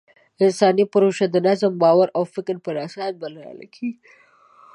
انساني 0.43 0.83
پروژې 0.93 1.25
د 1.29 1.35
نظم، 1.47 1.71
باور 1.83 2.07
او 2.17 2.23
فکر 2.33 2.55
په 2.65 2.69
اساس 2.87 3.11
بریالۍ 3.21 3.67
کېږي. 3.75 3.97